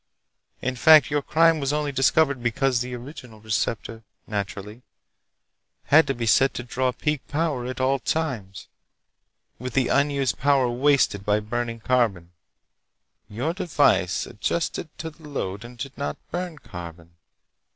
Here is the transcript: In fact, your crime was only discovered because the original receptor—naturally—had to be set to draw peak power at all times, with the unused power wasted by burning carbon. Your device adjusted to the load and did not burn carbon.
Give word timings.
In 0.63 0.75
fact, 0.75 1.11
your 1.11 1.21
crime 1.21 1.59
was 1.59 1.71
only 1.71 1.91
discovered 1.91 2.41
because 2.41 2.81
the 2.81 2.95
original 2.95 3.39
receptor—naturally—had 3.39 6.07
to 6.07 6.13
be 6.15 6.25
set 6.25 6.55
to 6.55 6.63
draw 6.63 6.91
peak 6.91 7.27
power 7.27 7.67
at 7.67 7.79
all 7.79 7.99
times, 7.99 8.67
with 9.59 9.73
the 9.73 9.89
unused 9.89 10.39
power 10.39 10.67
wasted 10.69 11.23
by 11.23 11.39
burning 11.39 11.81
carbon. 11.81 12.31
Your 13.29 13.53
device 13.53 14.25
adjusted 14.25 14.89
to 14.97 15.11
the 15.11 15.29
load 15.29 15.63
and 15.63 15.77
did 15.77 15.95
not 15.95 16.17
burn 16.31 16.57
carbon. 16.57 17.11